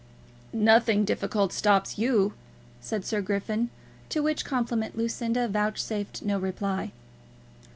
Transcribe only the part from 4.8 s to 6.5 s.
Lucinda vouchsafed no